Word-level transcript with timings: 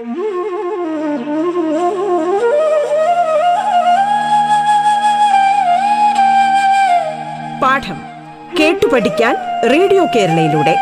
പാഠം 0.00 0.08
കേട്ടു 8.60 8.86
പഠിക്കാൻ 8.86 9.36
റേഡിയോ 9.70 10.06
കേരളയിലൂടെ. 10.16 10.76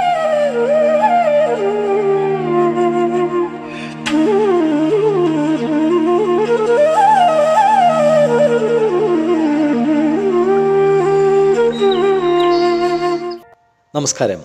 നമസ്കാരം. 13.95 14.43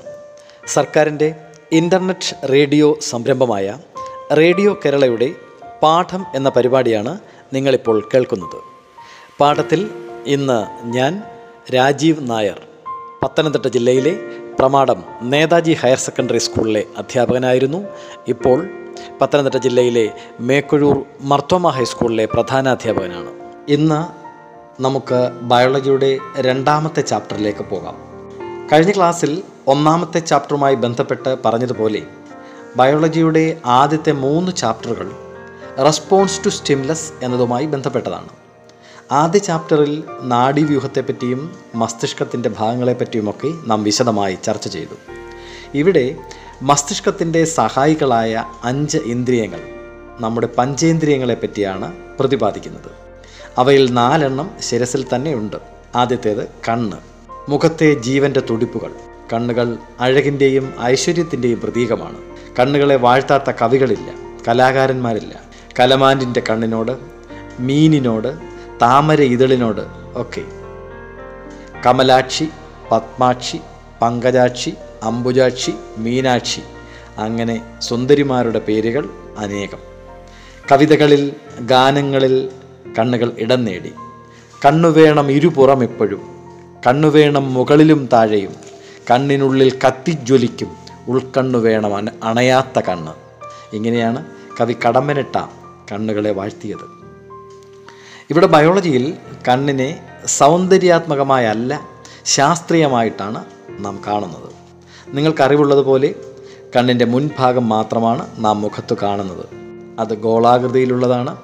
സർക്കാരിന്റെ 0.68 1.36
ഇന്റർനെറ്റ് 1.72 2.52
റേഡിയോ 2.52 2.98
സംരംഭമായ 3.02 3.78
റേഡിയോ 4.38 4.78
കേരളയുടെ 4.86 5.36
പാഠം 5.84 6.26
എന്ന 6.36 6.50
പരിപാടിയാണ് 6.50 7.20
നിങ്ങളിപ്പോൾ 7.54 8.10
കേൾക്കുന്നത്. 8.14 8.60
പാഠത്തിൽ 9.40 9.90
ഇന്ന് 10.26 10.86
ഞാൻ 10.86 11.24
രാജീവ് 11.76 12.30
നായർ 12.30 12.62
പത്തനംതിട്ട 13.24 13.68
ജില്ലയിലെ 13.68 14.20
പ്രമാടം 14.60 15.04
നേതാജി 15.22 15.74
ഹയർ 15.74 15.98
സെക്കൻഡറി 15.98 16.38
സ്കൂളിലെ 16.38 16.84
അധ്യാപകനായിരുന്നു. 16.98 17.86
ഇപ്പോൾ 18.28 18.70
പത്തനംതിട്ട 19.22 19.56
ജില്ലയിലെ 19.56 20.12
മേക്കുഴൂർ 20.40 21.04
മർത്തോമ 21.22 21.70
ഹൈസ്കൂളിലെ 21.70 22.26
പ്രധാനാധ്യാപകനാണ്. 22.26 23.32
ഇന്ന് 23.70 24.24
നമുക്ക് 24.82 25.30
ബയോളജിയുടെ 25.42 26.18
രണ്ടാമത്തെ 26.40 27.02
ചാപ്റ്ററിലേക്ക് 27.02 27.66
പോകാം. 27.70 27.96
കഴിഞ്ഞ 28.72 28.92
ക്ലാസ്സിൽ 28.92 29.44
ഒന്നാമത്തെ 29.68 30.20
ചാപ്റ്ററുമായി 30.20 30.76
ബന്ധപ്പെട്ട് 30.76 31.36
പറഞ്ഞതുപോലെ 31.46 32.02
ബയോളജിയുടെ 32.76 33.62
ആദ്യത്തെ 33.66 34.12
മൂന്ന് 34.12 34.52
ചാപ്റ്ററുകൾ 34.52 35.12
റെസ്പോൺസ് 35.84 36.46
ടു 36.46 36.50
സ്റ്റിംലസ് 36.50 37.14
എന്നതുമായി 37.24 37.66
ബന്ധപ്പെട്ടതാണ്. 37.66 38.30
ആദ്യ 39.12 39.40
ചാപ്റ്ററിൽ 39.40 40.04
നാഡീവ്യൂഹത്തെപ്പറ്റിയും 40.22 41.56
മസ്തിഷ്കത്തിന്റെ 41.76 42.50
ഭാഗങ്ങളെപ്പറ്റിയുമൊക്കെ 42.50 43.54
നാം 43.68 43.84
വിശദമായി 43.84 44.38
ചർച്ച 44.44 44.68
ചെയ്തു. 44.68 44.96
ഇവിടെ 45.74 46.16
മസ്തിഷ്കത്തിന്റെ 46.62 47.46
സഹായികളായ 47.46 48.46
അഞ്ച് 48.64 48.98
ഇന്ദ്രിയങ്ങൾ 48.98 49.62
നമ്മുടെ 50.20 50.50
പഞ്ചേന്ദ്രിയങ്ങളെ 50.58 51.36
പറ്റിയാണ് 51.36 51.96
പ്രതിപാദിക്കുന്നത്. 52.20 52.92
അവയിൽ 53.58 53.94
നാലെണ്ണം 53.94 54.52
ശിരസിൽ 54.60 55.06
തന്നെയുണ്ട്. 55.16 55.58
ആദ്യത്തേത് 55.96 56.48
കണ്ണ്. 56.70 56.98
മുഖത്തെ 57.50 57.94
ജീവന്റെ 57.94 58.40
തുടിപ്പുകൾ. 58.40 58.92
കണ്ണുകൾ 59.34 59.78
അഴകിന്റെയും 60.00 60.74
ഐശ്വര്യത്തിന്റെയും 60.82 61.62
പ്രതീകമാണ്. 61.62 62.33
കണ്ണുകളെ 62.60 62.96
വാഴ്ത്താത്ത 62.96 63.52
കവികളില്ല 63.62 64.14
കലാകാരന്മാരില്ല. 64.48 65.42
കലമാൻഡിന്റെ 65.80 66.42
കണ്ണിനോട് 66.50 66.92
മീനിനോട് 67.60 68.36
താമര 68.82 69.22
ഇതളിനോട് 69.22 69.82
ഒക്കെ. 70.16 70.42
കമലാക്ഷി 71.86 72.50
പത്മാക്ഷി 72.92 73.60
പങ്കജാക്ഷി 74.02 74.74
അംബുജാക്ഷി 75.04 75.72
മീനാക്ഷി 75.98 76.62
അങ്ങനെ 77.18 77.62
സുന്ദരിമാരുടെ 77.82 78.60
പേരുകൾ 78.60 79.10
അനേകം. 79.38 79.80
കവിതകളിൽ 80.72 81.34
ഗാനങ്ങളിൽ 81.60 82.50
കണ്ണുകൾ 83.00 83.32
ഇടം 83.40 83.66
നേടി. 83.66 83.94
കണ്ണുവേണം 84.66 85.32
ഇരുപുറം 85.32 85.84
എപ്പോഴും. 85.84 86.22
കണ്ണുവേണം 86.88 87.54
മുകളിലും 87.54 88.10
താഴെയും. 88.14 88.56
കണ്ണിനുള്ളിൽ 89.12 89.80
കത്തിജ്വലിക്കും. 89.88 90.83
ഉൾക്കണ്ണു 91.08 91.60
വേണം 91.60 92.08
അണയാത്ത 92.24 92.80
കണ്ണ്. 92.80 93.14
ഇങ്ങനെയാണ് 93.76 94.26
കവി 94.62 94.76
കടമ്പനിട്ട 94.88 95.36
കണ്ണുകളെ 95.92 96.32
വാഴ്ത്തിയത്. 96.32 97.04
ഇവിടെ 98.30 98.48
ബയോളജിയിൽ 98.48 99.14
കണ്ണിനെ 99.48 100.06
സൗന്ദര്യാത്മകമായല്ല 100.26 101.82
ശാസ്ത്രീയമായിട്ടാണ് 102.26 103.46
നാം 103.80 104.02
കാണുന്നത്. 104.08 104.50
നിങ്ങൾക്കറിവുള്ളതുപോലെ 105.08 106.16
കണ്ണിന്റെ 106.76 107.06
മുൻഭാഗം 107.06 107.70
മാത്രമാണ് 107.70 108.28
നാം 108.38 108.62
മുഖത്ത് 108.62 108.98
കാണുന്നത്. 109.04 109.46
അത് 110.00 110.14
ഗോളാകൃതിയിലുള്ളതാണ്. 110.14 111.38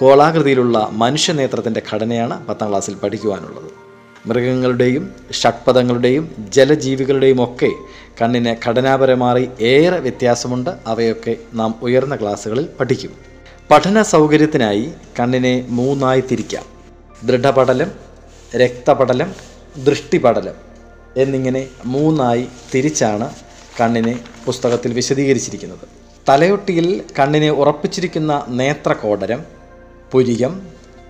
ഗോളാകൃതിയിലുള്ള 0.00 0.88
മനുഷ്യനേത്രത്തിന്റെ 0.92 1.82
ഘടനയാണ് 1.92 2.46
പത്താം 2.46 2.68
ക്ലാസ്സിൽ 2.68 2.94
പഠിക്കുവാനുള്ളത്. 2.94 3.85
മൃഗങ്ങളുടെയും 4.26 5.14
ഷഡ്പദങ്ങളുടെയും 5.32 6.46
ജലജീവികളുടെയും 6.48 7.44
ഒക്കെ 7.44 7.70
കണ്ണിന് 8.22 8.56
ഘടനാപരമായി 8.68 9.48
ഏറെ 9.60 9.98
വ്യത്യാസമുണ്ട്. 9.98 10.70
അവയൊക്കെ 10.86 11.36
നാം 11.54 11.74
ഉയർന്ന 11.82 12.16
ക്ലാസ്സുകളിൽ 12.16 12.68
പഠിക്കും. 12.80 13.10
പഠന 13.70 14.02
സൗകര്യത്തിനായി 14.02 14.92
കണ്ണിനെ 15.20 15.66
മൂന്നായി 15.68 16.22
തിരിക്കാം. 16.30 16.64
ദൃഢപടലം 17.26 17.92
രക്തപടലം 18.56 19.34
ദൃഷ്ടിപടലം 19.84 20.54
എന്നിങ്ങനെ 21.16 21.66
മൂന്നായി 21.84 22.48
തിരിച്ചാണ് 22.74 23.30
കണ്ണിനെ 23.80 24.18
പുസ്തകത്തിൽ 24.46 24.92
വിശദീകരിച്ചിരിക്കുന്നത്. 24.92 25.88
തലയൊട്ടിയിൽ 26.28 27.02
കണ്ണിനെ 27.18 27.50
ഉറപ്പിച്ചിരിക്കുന്ന 27.50 28.44
നേത്രകോടരം 28.48 29.44
പുരികം 30.12 30.62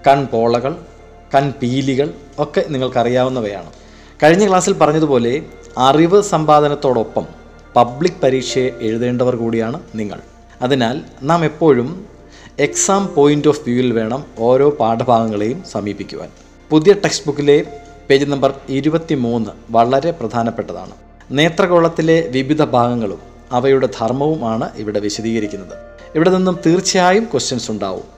കൺപോളകൾ 0.06 0.76
കൺപീലികൾ 1.36 2.10
ഒക്കെ 2.38 2.64
നിങ്ങൾക്കറിയാവുന്നവയാണ്. 2.68 3.70
കഴിഞ്ഞ 4.22 4.48
ക്ലാസ്സിൽ 4.48 4.72
പറഞ്ഞതുപോലെ 4.72 5.42
അറിവ് 5.78 6.22
സമ്പാദനത്തോടൊപ്പം 6.22 7.26
പബ്ലിക് 7.76 8.20
പരീക്ഷയെ 8.22 8.70
എഴുതേണ്ടവർ 8.80 9.36
കൂടിയാണ് 9.36 9.80
നിങ്ങൾ. 9.94 10.20
അതിനാൽ 10.62 11.00
നാം 11.22 11.44
എപ്പോഴും 11.44 12.06
എക്സാം 12.58 13.14
പോയിന്റ് 13.14 13.48
ഓഫ് 13.48 13.60
വ്യൂവിൽ 13.60 13.92
വേണം 13.92 14.24
ഓരോ 14.38 14.70
പാഠഭാഗങ്ങളെയും 14.70 15.64
സമീപിക്കുവാൻ. 15.72 16.28
പുതിയ 16.70 16.92
ടെക്സ്റ്റ് 16.92 17.26
ബുക്കിലെ 17.26 17.66
പേജ് 18.10 18.26
നമ്പർ 18.26 18.54
ഇരുപത്തി 18.68 19.14
മൂന്ന് 19.14 19.50
വളരെ 19.70 20.10
പ്രധാനപ്പെട്ടതാണ്. 20.10 20.90
നേത്രകോളത്തിലെ 21.30 22.28
വിവിധ 22.28 22.64
ഭാഗങ്ങളും 22.64 23.18
അവയുടെ 23.52 23.88
ധർമ്മവുമാണ് 23.98 24.70
ഇവിടെ 24.76 25.00
വിശദീകരിക്കുന്നത്. 25.00 25.78
ഇവിടെ 26.14 26.30
നിന്നും 26.30 26.58
തീർച്ചയായും 26.66 27.24
ക്വസ്റ്റ്യൻസ് 27.24 27.70
ഉണ്ടാവും. 27.70 28.15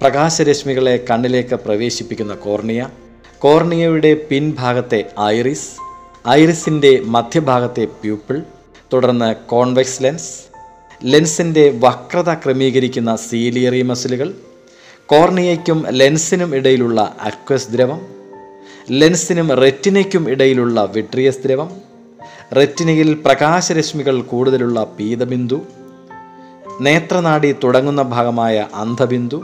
പ്രകാശരശ്മികളെ 0.00 1.04
കണ്ണിലേക്ക് 1.08 1.56
പ്രവേശിപ്പിക്കുന്ന 1.56 2.34
കോർണിയ 2.34 2.80
കോർണിയയുടെ 3.38 4.14
പിൻഭാഗത്തെ 4.28 5.04
ഐറിസ് 5.24 5.70
ഐറിസിന്റെ 6.28 7.00
മധ്യഭാഗത്തെ 7.06 7.84
പ്യൂപ്പിൾ 7.84 8.42
തുടർന്ന് 8.92 9.34
കോൺവെക്സ് 9.48 10.02
ലെൻസ് 10.02 10.32
ലെൻസിന്റെ 11.04 11.78
വക്രത 11.78 12.34
ക്രമീകരിക്കുന്ന 12.34 13.16
സീലിയറി 13.16 13.82
മസിലുകൾ 13.82 14.28
കോർണിയയ്ക്കും 15.08 15.86
ലെൻസിനും 15.90 16.56
ഇടയിലുള്ള 16.56 17.00
അക്വസ് 17.20 17.72
ദ്രവം 17.72 18.00
ലെൻസിനും 18.90 19.60
റെറ്റിനയ്ക്കും 19.62 20.30
ഇടയിലുള്ള 20.30 20.84
വിട്രിയസ് 20.94 21.42
ദ്രവം 21.44 21.70
റെറ്റിനയിൽ 22.56 23.14
പ്രകാശരശ്മികൾ 23.24 24.22
കൂടുതലുള്ള 24.22 24.84
പീതബിന്ദു 24.98 25.58
നേത്രനാടി 26.80 27.56
തുടങ്ങുന്ന 27.64 28.02
ഭാഗമായ 28.02 28.66
അന്ധബിന്ദു 28.74 29.38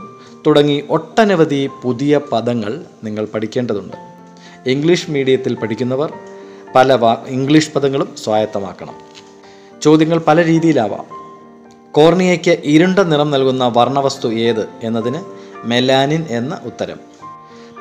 തുടങ്ങി 0.47 0.83
ഒട്ടനവധി 0.89 1.69
പുതിയ 1.83 2.19
പദങ്ങൾ 2.31 2.85
നിങ്ങൾ 3.03 3.25
പഠിക്കേണ്ടതുണ്ട്. 3.25 3.97
ഇംഗ്ലീഷ് 4.69 5.11
മീഡിയത്തിൽ 5.11 5.55
പഠിക്കുന്നവർ 5.55 6.13
പല 6.75 6.97
ഇംഗ്ലീഷ് 7.27 7.71
പദങ്ങളും 7.71 8.15
സ്വായത്തമാക്കണം. 8.23 8.95
ചോദ്യങ്ങൾ 9.81 10.17
പല 10.17 10.43
രീതിയിലാവാം. 10.43 11.05
കോർണിയയ്ക്ക് 11.91 12.59
ഇരുണ്ട 12.63 12.99
നിറം 12.99 13.31
നൽകുന്ന 13.31 13.71
വർണവസ്തു 13.77 14.33
ഏത് 14.33 14.69
എന്നതിന് 14.83 15.19
മെലാനിൻ 15.63 16.25
എന്ന 16.29 16.59
ഉത്തരം. 16.65 16.97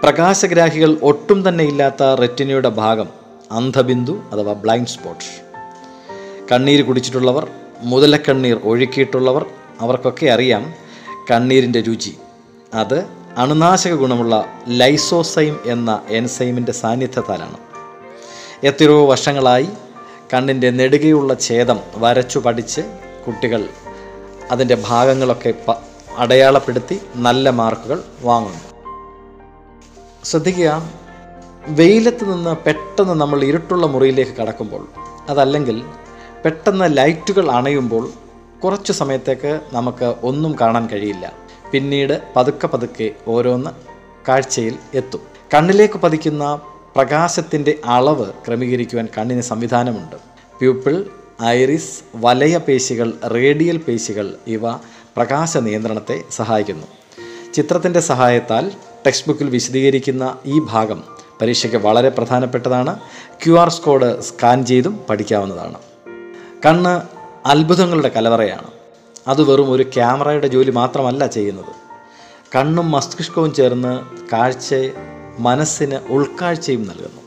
പ്രകാശഗ്രാഹികൾ 0.02 0.98
ഒട്ടും 1.02 1.48
തന്നെ 1.48 1.64
ഇല്ലാത്ത 1.64 2.02
റെറ്റിനയുടെ 2.02 2.68
ഭാഗം 2.68 3.08
അന്ധബിന്ദു 3.50 4.22
അഥവാ 4.32 4.52
ബ്ലൈൻഡ് 4.52 4.88
സ്പോട്ട്. 4.88 5.52
കണ്ണീര് 6.52 6.84
കുടിച്ചിട്ടുള്ളവർ 6.84 7.48
മുതലക്കണ്ണീർ 7.80 8.60
ഒഴുക്കിയിട്ടുള്ളവർ 8.64 9.46
അവർക്കൊക്കെ 9.80 10.26
അറിയാം 10.26 10.74
കണ്ണീരിന്റെ 11.30 11.80
രുചി. 11.80 12.16
അത് 12.74 13.06
അണുനാശക 13.36 13.94
ഗുണമുള്ള 13.94 14.44
ലൈസോസൈം 14.68 15.60
എന്ന 15.66 16.02
എൻസൈമിന്റെ 16.08 16.72
സാന്നിധ്യത്താലാണ്. 16.72 17.58
എത്രയോ 18.64 19.06
വർഷങ്ങളായി 19.06 19.68
കണ്ണിന്റെ 20.34 20.70
നെടുകയുള്ള 20.70 21.36
ഛേദം 21.40 21.80
വരച്ചു 21.96 22.38
പഠിച്ച് 22.38 22.80
കുട്ടികൾ 23.26 23.68
അതിന്റെ 24.50 24.78
ഭാഗങ്ങളൊക്കെ 24.88 25.54
അടയാളപ്പെടുത്തി 26.16 27.00
നല്ല 27.16 27.50
മാർക്കുകൾ 27.50 28.02
വാങ്ങുന്നു. 28.22 28.60
ശ്രദ്ധിക്കുക 30.24 30.82
വെയിലത്ത് 31.68 32.32
നിന്ന് 32.32 32.56
പെട്ടെന്ന് 32.56 33.14
നമ്മൾ 33.20 33.44
ഇരുട്ടുള്ള 33.44 33.86
മുറിയിലേക്ക് 33.86 34.30
കടക്കുമ്പോൾ 34.30 34.88
അതല്ലെങ്കിൽ 35.28 35.84
പെട്ടെന്ന് 36.44 36.96
ലൈറ്റുകൾ 36.96 37.50
അണയുമ്പോൾ 37.50 38.12
കുറച്ച് 38.64 38.92
സമയത്തേക്ക് 38.92 39.60
നമുക്ക് 39.72 40.14
ഒന്നും 40.22 40.56
കാണാൻ 40.60 40.86
കഴിയില്ല. 40.86 41.32
പിന്നീട് 41.72 42.22
പതുക്കെ 42.36 42.66
പതുക്കെ 42.66 43.10
ഓരോന്ന് 43.26 43.70
കാഴ്ചയിൽ 44.28 44.78
എത്തും. 44.94 45.20
കണ്ണിലേക്ക് 45.54 45.94
പതിക്കുന്ന 45.94 46.60
പ്രകാശത്തിന്റെ 46.96 47.78
അളവ് 47.84 48.32
ക്രമീകരിക്കുവാൻ 48.46 49.08
കണ്ണിന് 49.18 49.40
സംവിധാനമുണ്ട്. 49.40 50.16
പ്യൂപ്പിൾ 50.58 51.04
ഐറിസ് 51.42 52.02
വലയ 52.16 52.56
പേശികൾ 52.56 53.12
റേഡിയൽ 53.34 53.76
പേശികൾ 53.76 54.34
ഇവ 54.46 54.72
പ്രകാശ 55.16 55.56
നിയന്ത്രണത്തെ 55.56 56.22
സഹായിക്കുന്നു. 56.30 56.86
ചിത്രത്തിന്റെ 57.54 58.00
സഹായത്താൽ 58.00 58.72
ടെക്സ്റ്റ് 59.06 59.28
ബുക്കിൽ 59.28 59.50
വിശദീകരിക്കുന്ന 59.50 60.38
ഈ 60.46 60.58
ഭാഗം 60.58 61.04
പരീക്ഷയ്ക്ക് 61.42 61.76
വളരെ 61.76 62.08
പ്രധാനപ്പെട്ടതാണ്. 62.08 63.00
ക്യു 63.44 63.54
ആർ 63.54 63.68
കോഡ് 63.68 64.20
സ്കാൻ 64.20 64.66
ചെയ്തും 64.66 65.00
പഠിക്കാവുന്നതാണ്. 65.10 65.78
കണ്ണ് 66.66 67.00
അത്ഭുതങ്ങളുടെ 67.48 68.08
കലവറയാണ്. 68.08 68.71
അത് 69.28 69.42
വെറും 69.42 69.70
ഒരു 69.70 69.82
ക്യാമറയുടെ 69.82 70.46
ജോലി 70.46 70.70
മാത്രമല്ല 70.70 71.26
ചെയ്യുന്നത്. 71.26 71.74
കണ്ണും 72.56 72.90
മസ്തിഷ്കവും 72.90 73.54
ചേർന്ന് 73.54 74.00
കാഴ്ച 74.32 74.74
മനസ്സിന് 75.38 75.94
ഉൾക്കാഴ്ചയും 75.94 76.82
നൽകുന്നു. 76.82 77.22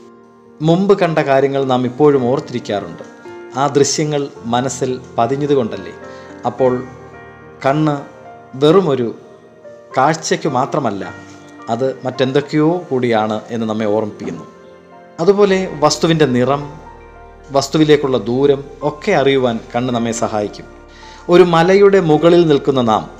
മുമ്പ് 0.62 0.98
കണ്ട 0.98 1.18
കാര്യങ്ങൾ 1.18 1.64
നാം 1.64 1.84
ഇപ്പോഴും 1.84 2.24
ഓർത്തിരിക്കാറുണ്ട്. 2.24 3.02
ആ 3.58 3.66
ദൃശ്യങ്ങൾ 3.66 4.28
മനസ്സിൽ 4.44 5.00
പതിഞ്ഞതുകൊണ്ടല്ലേ? 5.18 5.92
അപ്പോൾ 6.46 6.84
കണ്ണ് 7.66 7.96
വെറും 8.54 8.88
ഒരു 8.88 9.14
കാഴ്ചയ്ക്ക് 9.98 10.48
മാത്രമല്ല 10.48 11.14
അത് 11.68 12.00
മറ്റെന്തൊക്കെയോ 12.04 12.84
കൂടിയാണ് 12.90 13.40
എന്ന് 13.50 13.66
നമ്മെ 13.66 13.86
ഓർമ്മിപ്പിക്കുന്നു. 13.86 14.44
അതുപോലെ 15.20 15.76
വസ്തുവിന്റെ 15.80 16.26
നിറം 16.26 16.72
വസ്തുവിലേക്കുള്ള 17.50 18.18
ദൂരം 18.18 18.64
ഒക്കെ 18.82 19.12
അറിയുവാൻ 19.12 19.60
കണ്ണ് 19.76 19.94
നമ്മെ 19.94 20.12
സഹായിക്കും. 20.12 20.75
ഒരു 21.28 21.42
മലയുടെ 21.42 22.00
മുകളിൽ 22.00 22.46
നിൽക്കുന്ന 22.46 22.80
നാം 22.80 23.10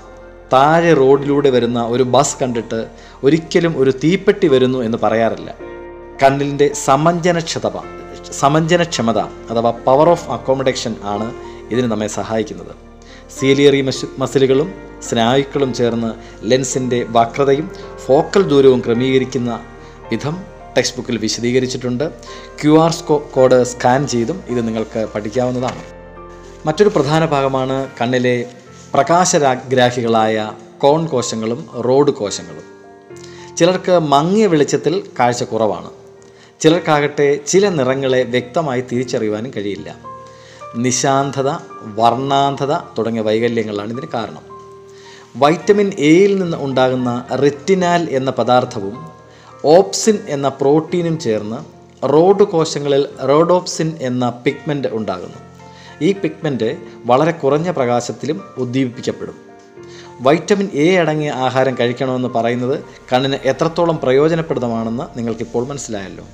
താഴെ 0.52 0.94
റോഡിലൂടെ 0.94 1.50
വരുന്ന 1.50 1.84
ഒരു 1.84 2.02
ബസ് 2.02 2.36
കണ്ടിട്ട് 2.42 2.88
ഒരിക്കലും 3.24 3.78
ഒരു 3.78 3.92
തീപ്പെട്ടി 4.04 4.48
വരുന്നു 4.48 4.78
എന്ന് 4.78 4.98
പറയാറില്ല. 5.02 5.54
കണ്ണിന്റെ 6.22 6.70
സമഞ്ജനക്ഷതത 6.74 7.78
സമഞ്ജനക്ഷമത 8.32 9.18
അഥവാ 9.50 9.70
പവർ 9.70 10.08
ഓഫ് 10.08 10.30
അക്കോമഡേഷൻ 10.30 10.96
ആണ് 11.04 11.34
ഇതിന് 11.70 11.90
നമ്മെ 11.90 12.06
സഹായിക്കുന്നത്. 12.06 12.72
സീലിയറി 13.38 13.82
മസിലുകളും 14.18 14.74
സ്നായുക്കളും 15.08 15.74
ചേർന്ന് 15.74 16.12
ലെൻസിന്റെ 16.50 17.06
വക്രതയും 17.10 17.70
ഫോക്കൽ 18.06 18.42
ദൂരവും 18.42 18.80
ക്രമീകരിക്കുന്ന 18.86 19.60
വിധം 20.12 20.36
ടെക്സ്റ്റ് 20.76 20.98
ബുക്കിൽ 20.98 21.18
വിശദീകരിച്ചിട്ടുണ്ട്. 21.18 22.08
ക്യു 22.62 22.78
ആർ 22.78 22.94
കോഡ് 23.36 23.64
സ്കാൻ 23.64 24.08
ചെയ്തും 24.08 24.42
ഇത് 24.48 24.66
നിങ്ങൾക്ക് 24.68 25.08
പഠിക്കാവുന്നതാണ്. 25.14 25.95
മറ്റൊരു 26.66 26.88
പ്രധാന 26.88 27.26
ഭാഗമാണ് 27.26 27.88
കണ്ണിലെ 28.00 28.46
പ്രകാശരാഗ്രാഹികളായ 28.94 30.52
കോൺ 30.78 31.06
കോശങ്ങളും 31.06 31.68
റോഡ് 31.80 32.10
കോശങ്ങളും. 32.10 32.62
ചിലർക്ക് 33.56 33.98
മങ്ങിയ 33.98 34.46
വെളിച്ചത്തിൽ 34.46 35.02
കാഴ്ച 35.18 35.42
കുറവാണ്. 35.42 35.90
ചിലർക്കാകട്ടെ 36.60 37.40
ചില 37.46 37.68
നിറങ്ങളെ 37.68 38.22
വ്യക്തമായി 38.22 38.80
തിരിച്ചറിയുവാനും 38.80 39.52
കഴിയില്ല. 39.56 39.96
നിശാന്തത 40.76 41.48
വർണാന്ധത 41.94 42.74
തുടങ്ങിയ 42.76 43.22
വൈകല്യങ്ങളാണ് 43.22 43.92
ഇതിന് 43.92 44.06
കാരണം. 44.14 44.42
വൈറ്റമിൻ 45.36 45.92
എയിൽ 45.98 46.42
നിന്ന് 46.42 46.56
ഉണ്ടാകുന്ന 46.60 47.24
റെറ്റിനാൽ 47.42 48.08
എന്ന 48.10 48.30
പദാർത്ഥവും 48.30 49.08
ഓപ്സിൻ 49.64 50.18
എന്ന 50.28 50.48
പ്രോട്ടീനും 50.48 51.18
ചേർന്ന് 51.18 51.56
റോഡ് 52.06 52.44
കോശങ്ങളിൽ 52.44 53.08
റോഡോപ്സിൻ 53.28 53.98
എന്ന 54.00 54.30
പിഗ്മെന്റ് 54.44 54.88
ഉണ്ടാകുന്നു. 54.92 55.45
ഈ 56.02 56.12
പിഗ്മെന്റ് 56.12 56.76
വളരെ 57.04 57.30
കുറഞ്ഞ 57.30 57.70
പ്രകാശത്തിലും 57.70 58.42
ഉദ്ദീപിപ്പിക്കപ്പെടും. 58.58 59.34
വൈറ്റമിൻ 60.20 60.70
എ 60.72 60.96
അടങ്ങിയ 60.96 61.30
ആഹാരം 61.30 61.76
കഴിക്കണമെന്ന് 61.80 62.28
പറയുന്നത് 62.28 62.84
കണ്ണിന് 63.12 63.36
എത്രത്തോളം 63.44 63.98
പ്രയോജനപ്രദമാണെന്ന് 64.02 65.18
നിങ്ങൾക്കിപ്പോൾ 65.18 65.66
മനസ്സിലായല്ലോ. 65.66 66.24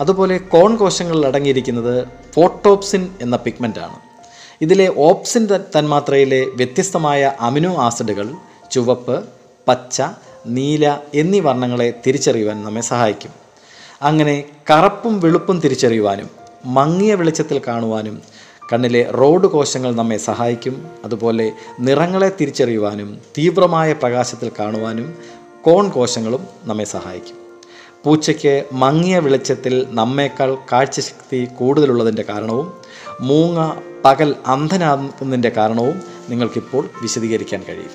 അതുപോലെ 0.00 0.38
കോൺ 0.38 0.76
കോശങ്ങളിൽ 0.76 1.26
അടങ്ങിയിരിക്കുന്നത് 1.26 2.08
ഫോട്ടോപ്സിൻ 2.34 3.08
എന്ന 3.20 3.36
പിഗ്മെന്റാണ് 3.36 3.96
ഇതിലെ 4.60 4.94
ഓപ്സിൻ 4.96 5.46
തന്മാത്രയിലെ 5.46 6.44
വ്യത്യസ്തമായ 6.44 7.32
അമിനോ 7.40 7.76
ആസിഡുകൾ 7.76 8.34
ചുവപ്പ് 8.70 9.24
പച്ച 9.68 10.02
നീല 10.46 10.96
എന്നീ 11.14 11.40
വർണങ്ങളെ 11.40 11.94
തിരിച്ചറിയുവാൻ 12.06 12.64
നമ്മെ 12.64 12.80
സഹായിക്കും. 12.80 13.30
അങ്ങനെ 14.02 14.44
കറുപ്പും 14.70 15.20
വെളുപ്പും 15.20 15.60
തിരിച്ചറിയുവാനും 15.60 16.30
മങ്ങിയ 16.64 17.14
വെളിച്ചത്തിൽ 17.14 17.60
കാണുവാനും 17.68 18.22
കണ്ണിലെ 18.72 19.10
റോഡ് 19.10 19.46
കോശങ്ങൾ 19.46 19.94
നമ്മെ 19.94 20.16
സഹായിക്കും. 20.16 20.88
അതുപോലെ 21.04 21.52
നിറങ്ങളെ 21.80 22.32
തിരിച്ചറിയുവാനും 22.40 23.18
തീവ്രമായ 23.38 23.92
പ്രകാശത്തിൽ 23.92 24.52
കാണുവാനും 24.60 25.14
കോൺ 25.62 25.88
കോശങ്ങളും 25.88 26.46
നമ്മെ 26.64 26.84
സഹായിക്കും. 26.84 27.36
പൂച്ചയ്ക്ക് 28.04 28.64
മങ്ങിയ 28.72 29.18
വെളിച്ചത്തിൽ 29.18 29.86
നമ്മേക്കാൾ 29.90 30.56
കാഴ്ചശക്തി 30.72 31.48
കൂടുതലുള്ളതിന്റെ 31.58 32.22
കാരണവും 32.22 32.72
മൂങ്ങ 33.20 33.74
പകൽ 34.04 34.34
അന്ധനാകുന്നതിന്റെ 34.46 35.48
കാരണവും 35.48 36.02
നിങ്ങൾക്കിപ്പോൾ 36.28 36.88
വിശദീകരിക്കാൻ 37.02 37.62
കഴിയും. 37.68 37.90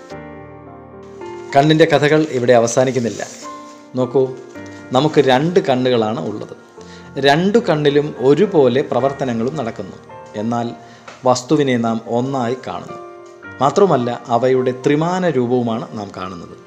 കണ്ണിന്റെ 1.55 1.85
കഥകൾ 1.85 2.27
ഇവിടെ 2.29 2.53
അവസാനിക്കുന്നില്ല. 2.53 3.27
നോക്കൂ 3.95 4.29
നമുക്ക് 4.91 5.21
രണ്ട് 5.21 5.59
കണ്ണുകളാണ് 5.59 6.27
ഉള്ളത്. 6.27 6.57
രണ്ടു 7.19 7.57
കണ്ണിലും 7.57 8.15
ഒരുപോലെ 8.19 8.81
പ്രവർത്തനങ്ങളും 8.81 9.55
നടക്കുന്നു. 9.55 10.14
എന്നാൽ 10.35 10.69
വസ്തുവിനെ 11.25 11.77
നാം 11.77 12.01
ഒന്നായി 12.07 12.57
കാണുന്നു. 12.67 12.97
മാത്രമല്ല 13.61 14.23
അവയുടെ 14.27 14.71
ത്രിമാന 14.71 15.29
രൂപവുമാണ് 15.29 15.97
നാം 15.97 16.11
കാണുന്നത്. 16.17 16.65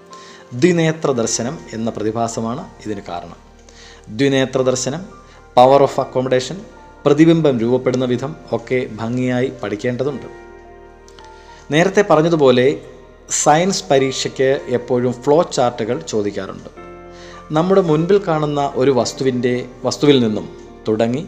ദ്വിനേത്ര 0.52 1.12
ദർശനം 1.12 1.58
എന്ന 1.72 1.90
പ്രതിഭാസമാണ് 1.90 2.68
ഇതിന് 2.86 3.00
കാരണം. 3.08 3.36
ദ്വിനേത്ര 4.08 4.62
ദർശനം 4.62 5.06
പവർ 5.56 5.82
ഓഫ് 5.82 6.00
അക്കോമഡേഷൻ 6.00 6.60
പ്രതിബിംബം 7.06 7.60
രൂപപ്പെടുന്ന 7.60 8.04
വിധം 8.04 8.36
ഒക്കെ 8.52 8.86
ഭംഗിയായി 8.94 9.52
പഠിക്കേണ്ടതുണ്ട്. 9.62 10.26
നേരത്തെ 11.70 12.04
പറഞ്ഞതുപോലെ 12.10 12.80
സയൻസ് 13.30 13.84
പരീക്ഷയ്ക്ക് 13.90 14.60
എപ്പോഴും 14.68 15.12
ഫ്ലോ 15.12 15.42
ചാർട്ടുകൾ 15.42 16.00
ചോദിക്കാറുണ്ട്. 16.00 16.88
നമ്മുടെ 17.50 17.80
മുൻപിൽ 17.80 18.20
കാണുന്ന 18.28 18.72
ഒരു 18.74 18.90
വസ്തുവിന്റെ 18.90 19.66
വസ്തുവിൽ 19.84 20.20
നിന്നും 20.20 20.48
തുടങ്ങി 20.88 21.26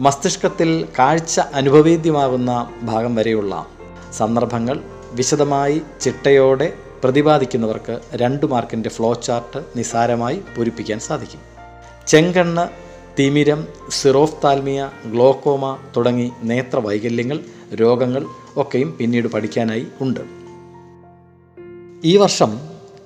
മസ്തിഷ്കത്തിൽ 0.00 0.88
കാഴ്ച 0.98 1.40
അനുഭവേദ്യമാകുന്ന 1.40 2.70
ഭാഗം 2.82 3.14
വരെയുള്ള 3.14 3.66
സന്ദർഭങ്ങൾ 4.12 4.80
വിശദമായി 5.12 5.82
ചിട്ടയോടെ 6.00 6.72
പ്രതിപാദിക്കുന്നവർക്ക് 7.04 8.00
രണ്ട് 8.14 8.46
മാർക്കിന്റെ 8.46 8.88
ഫ്ലോ 8.88 9.14
ചാർട്ട് 9.14 9.64
നിസാരമായി 9.76 10.40
പൂരിപ്പിക്കാൻ 10.56 11.00
സാധിക്കും. 11.00 11.40
ചെങ്കണ്ണ് 12.06 12.68
തിമിരം 13.18 13.66
സിറോഫ്താൽമിയ 13.90 14.90
ഗ്ലോക്കോമ 15.06 15.78
തുടങ്ങി 15.96 16.32
നേത്ര 16.42 16.78
വൈകല്യങ്ങൾ 16.78 17.40
രോഗങ്ങൾ 17.74 18.26
ഒക്കെയും 18.56 18.96
പിന്നീട് 19.00 19.28
പഠിക്കാനായി 19.28 19.86
ഉണ്ട്. 20.00 20.20
ഈ 22.04 22.16
വർഷം 22.16 22.60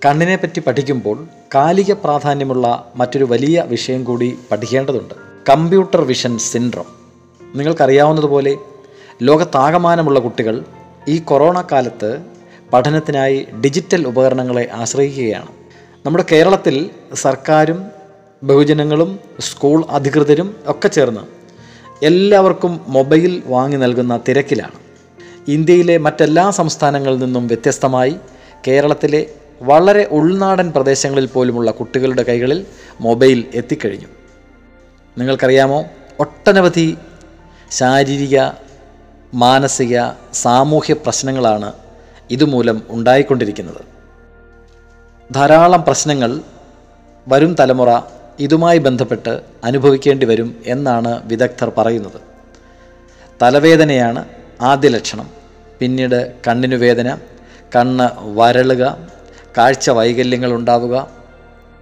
കണ്ണിനെ 0.07 0.37
പറ്റി 0.37 0.61
പഠിക്കുമ്പോൾ 0.61 1.27
കാലിക 1.55 1.93
പ്രാധാന്യമുള്ള 1.93 2.93
മറ്റൊരു 2.97 3.25
വലിയ 3.25 3.65
വിഷയം 3.67 4.05
കൂടി 4.05 4.39
പഠിക്കേണ്ടതുണ്ട്. 4.51 5.26
Computer 5.49 6.01
vision 6.05 6.39
syndrome. 6.39 6.87
നിങ്ങൾക്കറിയാവുന്നതുപോലെ 7.55 8.57
ലോകത്താകമാനമുള്ള 9.23 10.21
കുട്ടികൾ 10.21 10.65
ഈ 11.09 11.19
കൊറോണ 11.19 11.65
കാലത്ത് 11.73 12.21
പഠനത്തിനായി 12.73 13.47
ഡിജിറ്റൽ 13.65 14.07
ഉപകരണങ്ങളെ 14.07 14.69
ആശ്രയിക്കുകയാണ്. 14.73 15.49
നമ്മുടെ 16.07 16.25
കേരളത്തിൽ 16.33 16.91
സർക്കാരും 17.15 17.85
ബഹുജനങ്ങളും 18.43 19.19
സ്കൂൾ 19.41 19.85
അധികൃതരും 19.91 20.57
ഒക്കെ 20.67 20.89
ചേർന്ന് 20.89 21.21
എല്ലാവർക്കും 22.05 22.81
മൊബൈൽ 22.89 23.43
വാങ്ങി 23.47 23.77
നൽകുന്ന 23.77 24.21
തിരക്കിലാണ്. 24.29 24.79
ഇന്ത്യയിലെ 25.49 25.99
മറ്റെല്ലാ 25.99 26.51
സംസ്ഥാനങ്ങളിൽ 26.51 27.19
നിന്നും 27.19 27.47
വ്യത്യസ്തമായി 27.47 28.17
കേരളത്തിലെ 28.69 29.27
വളരെ 29.63 30.09
ഉൾനാടൻ 30.11 30.73
പ്രദേശങ്ങളിൽ 30.77 31.27
പോലുമുള്ള 31.27 31.71
കുട്ടികളുടെ 31.71 32.23
കൈകളിൽ 32.23 32.67
മൊബൈൽ 33.01 33.45
എത്തിക്കഴിഞ്ഞു. 33.55 34.09
നിങ്ങൾക്കറിയാമോ? 35.19 35.85
ഒട്ടനവധി 36.21 36.99
ശാരീരിക 37.71 38.41
മാനസിക 39.35 40.01
സാമൂഹ്യ 40.33 40.95
പ്രശ്നങ്ങളാണ് 40.95 41.73
ഇതുമൂലം 42.31 42.83
ഉണ്ടായിക്കൊണ്ടിരിക്കുന്നത്. 42.89 43.83
ധാരാളം 45.35 45.83
പ്രശ്നങ്ങൾ 45.83 46.41
വരും 47.29 47.57
തലമുറ 47.61 48.01
ഇതുമായി 48.39 48.79
ബന്ധപ്പെട്ട് 48.79 49.41
അനുഭവിക്കേണ്ടി 49.65 50.27
വരും 50.27 50.63
എന്നാണ് 50.67 51.27
വിദഗ്ധർ 51.27 51.73
പറയുന്നത്. 51.79 52.21
തലവേദനയാണ് 53.43 54.25
ആദ്യ 54.61 54.89
ലക്ഷണം. 54.89 55.31
പിന്നീട് 55.81 56.33
കണ്ണിനു 56.49 56.77
വേദന 56.77 57.19
കണ്ണ് 57.77 58.37
വരളുക 58.39 58.99
കാഴ്ച 59.59 59.91
വൈകല്യങ്ങൾ 59.91 60.53
ഉണ്ടാവുക. 60.53 61.09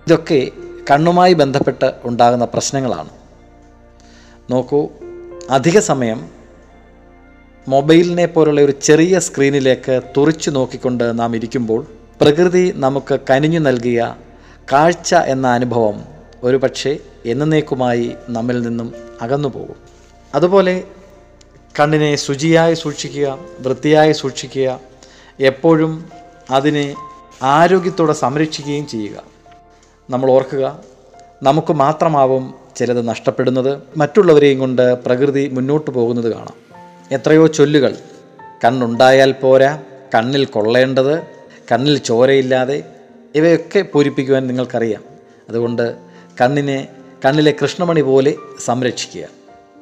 ഇതൊക്കെ 0.06 0.50
കണ്ണുമായി 0.90 1.32
ബന്ധപ്പെട്ട് 1.32 1.92
ഉണ്ടാകുന്ന 2.04 2.44
പ്രശ്നങ്ങളാണ്. 2.44 3.23
നോക്കൂ 4.50 4.88
അധിക 5.50 5.78
സമയം 5.78 6.28
മൊബൈലിനെ 7.68 8.26
പോലുള്ള 8.26 8.60
ഒരു 8.60 8.72
ചെറിയ 8.72 9.18
സ്ക്രീനിലേക്ക് 9.18 10.00
തുറിച്ചു 10.16 10.50
നോക്കിക്കൊണ്ട് 10.50 11.18
നാം 11.18 11.36
ഇരിക്കുമ്പോൾ 11.36 11.86
പ്രകൃതി 12.20 12.72
നമുക്ക് 12.76 13.18
കനിഞ്ഞു 13.30 13.58
നൽകിയ 13.58 14.14
കാഴ്ച 14.72 15.14
എന്ന 15.14 15.46
അനുഭവം 15.46 16.04
ഒരു 16.42 16.56
പക്ഷേ 16.56 16.96
എന്നേക്കുമായി 17.26 18.12
നമ്മിൽ 18.28 18.62
നിന്നും 18.62 18.94
അകന്നു 19.22 19.48
പോകും. 19.48 19.76
അതുപോലെ 20.34 20.84
കണ്ണിനെ 21.80 22.16
ശുചിയായി 22.16 22.74
സൂക്ഷിക്കുക 22.74 23.38
വൃത്തിയായി 23.60 24.12
സൂക്ഷിക്കുക 24.12 24.80
എപ്പോഴും 25.40 26.08
അതിനെ 26.50 26.94
ആരോഗ്യത്തോടെ 27.42 28.12
സംരക്ഷിക്കുകയും 28.12 28.86
ചെയ്യുക. 28.86 29.22
നമ്മൾ 30.10 30.30
ഓർക്കുക 30.30 30.80
നമുക്ക് 31.42 31.72
മാത്രമാവും 31.72 32.54
ചിലത് 32.76 33.08
നഷ്ടപ്പെടുന്നത് 33.08 33.78
മറ്റുള്ളവരെയും 33.96 34.58
കൊണ്ട് 34.58 34.94
പ്രകൃതി 35.04 35.48
മുന്നോട്ട് 35.48 35.90
പോകുന്നത് 35.90 36.32
കാണാം. 36.32 36.54
എത്രയോ 37.12 37.46
ചൊല്ലുകൾ. 37.46 37.96
കണ്ണുണ്ടായാൽ 38.64 39.32
പോരാ 39.32 39.82
കണ്ണിൽ 40.14 40.44
കൊള്ളേണ്ടത് 40.44 41.22
കണ്ണിൽ 41.72 41.98
ചോരയില്ലാതെ 41.98 42.82
ഇവയൊക്കെ 43.34 43.80
പൂരിപ്പിക്കുവാൻ 43.82 44.46
നിങ്ങൾക്കറിയാം. 44.46 45.02
അതുകൊണ്ട് 45.48 45.96
കണ്ണിനെ 46.40 46.88
കണ്ണിലെ 47.24 47.54
കൃഷ്ണമണി 47.62 48.00
പോലെ 48.00 48.34
സംരക്ഷിക്കുക. 48.64 49.28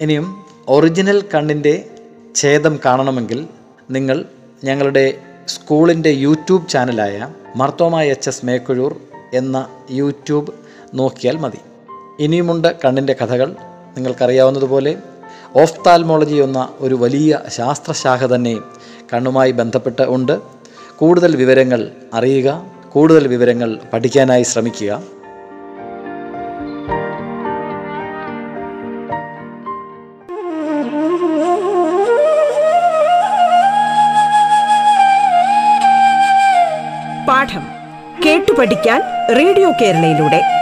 ഇനിയും 0.00 0.44
ഒറിജിനൽ 0.68 1.24
കണ്ണിന്റെ 1.34 1.90
ഛേദം 2.36 2.80
കാണണമെങ്കിൽ 2.84 3.46
നിങ്ങൾ 3.90 4.24
ഞങ്ങളുടെ 4.64 5.18
സ്കൂളിന്റെ 5.48 6.10
യൂട്യൂബ് 6.10 6.68
ചാനലായ 6.68 7.28
മർത്തോമ 7.56 8.00
എച്ച് 8.00 8.28
എസ് 8.28 8.46
മേക്കുഴൂർ 8.46 8.96
എന്ന 9.34 9.68
യൂട്യൂബ് 9.90 10.52
നോക്കിയാൽ 10.94 11.36
മതി. 11.36 11.58
ഇനിയുമുണ്ട് 12.20 12.76
കണ്ണിന്റെ 12.84 13.16
കഥകൾ. 13.22 13.50
നിങ്ങൾക്കറിയാവുന്നതുപോലെ 13.96 14.96
ഓഫ്താൽമോളജി 15.56 16.34
എന്ന 16.34 16.68
ഒരു 16.80 16.94
വലിയ 16.94 17.38
ശാസ്ത്രശാഖ 17.48 18.26
തന്നെ 18.26 18.58
കണ്ണുമായി 19.12 19.50
ബന്ധപ്പെട്ട് 19.50 20.02
ഉണ്ട്. 20.02 20.38
കൂടുതൽ 20.96 21.36
വിവരങ്ങൾ 21.36 21.90
അറിയുക 22.14 22.62
കൂടുതൽ 22.92 23.28
വിവരങ്ങൾ 23.28 23.78
പഠിക്കാനായി 23.92 24.42
ശ്രമിക്കുക. 24.42 24.92
പാഠം 37.28 37.64
കേട്ടു 38.26 38.52
പഠിക്കാൻ 38.52 39.02
റേഡിയോ 39.36 39.70
കേരളയിലൂടെ. 39.80 40.61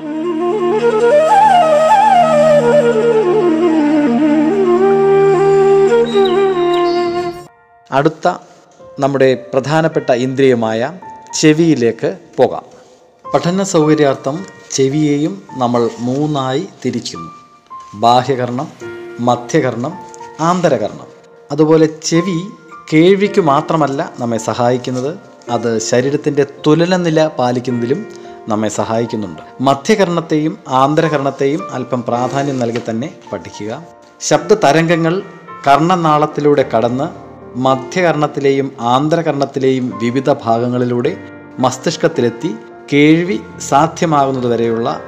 അടുത്ത 7.91 8.33
നമ്മുടെ 8.99 9.45
പ്രധാനപ്പെട്ട 9.53 10.11
ഇന്ദ്രിയമായ 10.11 10.93
ചെവിയിലേക്ക് 11.39 12.17
പോകാം. 12.37 12.61
പഠന 13.33 13.63
സൗകര്യാർത്ഥം 13.63 14.45
ചെവിയെയും 14.71 15.41
നമ്മൾ 15.57 15.89
മൂന്നായി 15.99 16.69
തിരിക്കുന്നു. 16.85 17.31
ബാഹ്യകർണം 17.95 18.67
മധ്യകർണം 19.19 19.93
ആന്തരകർണം. 20.39 21.07
അതുപോലെ 21.51 21.89
ചെവി 22.03 22.39
കേൾവിക്ക് 22.93 23.41
മാത്രമല്ല 23.41 24.13
നമ്മെ 24.19 24.37
സഹായിക്കുന്നത്. 24.37 25.17
അത് 25.49 25.79
ശരീരത്തിന്റെ 25.79 26.45
തുലനനില 26.67 27.27
പാലിക്കുന്നതിലും 27.27 28.07
നമ്മെ 28.47 28.69
സഹായിക്കുന്നുണ്ട്. 28.69 29.41
മധ്യകരണത്തെയും 29.61 30.59
ആന്തരകരണത്തെയും 30.67 31.71
അല്പം 31.71 32.03
പ്രാധാന്യം 32.07 32.59
നൽകി 32.59 32.81
തന്നെ 32.89 33.13
പഠിക്കുക. 33.33 33.83
ശബ്ദ 34.21 34.53
തരംഗങ്ങൾ 34.53 35.21
കർണനാളത്തിലൂടെ 35.67 36.69
കടന്ന് 36.77 37.07
മധ്യകർണത്തിലെയും 37.59 38.71
ആന്തരകർണത്തിലെയും 38.79 39.99
വിവിധ 40.03 40.33
ഭാഗങ്ങളിലൂടെ 40.33 41.17
മസ്തിഷ്കത്തിലെത്തി 41.59 42.55
കേൾവി 42.93 43.41
സാധ്യമാകുന്നതുവരെയുള്ള 43.59 44.99